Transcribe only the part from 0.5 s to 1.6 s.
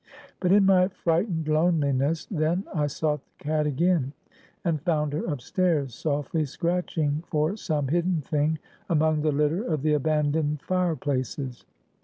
in my frightened